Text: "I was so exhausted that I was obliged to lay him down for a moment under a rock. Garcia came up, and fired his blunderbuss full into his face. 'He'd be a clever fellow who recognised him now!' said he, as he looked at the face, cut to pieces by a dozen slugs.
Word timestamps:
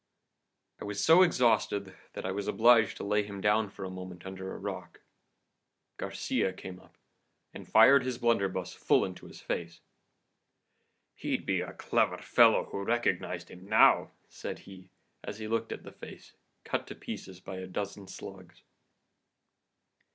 "I 0.81 0.83
was 0.85 1.03
so 1.03 1.21
exhausted 1.21 1.93
that 2.13 2.25
I 2.25 2.31
was 2.31 2.47
obliged 2.47 2.97
to 2.97 3.03
lay 3.03 3.21
him 3.21 3.39
down 3.39 3.69
for 3.69 3.85
a 3.85 3.89
moment 3.91 4.25
under 4.25 4.51
a 4.51 4.57
rock. 4.57 4.99
Garcia 5.97 6.53
came 6.53 6.79
up, 6.79 6.97
and 7.53 7.69
fired 7.69 8.03
his 8.03 8.17
blunderbuss 8.17 8.73
full 8.73 9.05
into 9.05 9.27
his 9.27 9.41
face. 9.41 9.79
'He'd 11.13 11.45
be 11.45 11.61
a 11.61 11.73
clever 11.73 12.17
fellow 12.17 12.63
who 12.65 12.83
recognised 12.83 13.51
him 13.51 13.69
now!' 13.69 14.09
said 14.27 14.57
he, 14.65 14.89
as 15.23 15.37
he 15.37 15.47
looked 15.47 15.71
at 15.71 15.83
the 15.83 15.91
face, 15.91 16.33
cut 16.63 16.87
to 16.87 16.95
pieces 16.95 17.39
by 17.39 17.57
a 17.57 17.67
dozen 17.67 18.07
slugs. 18.07 18.63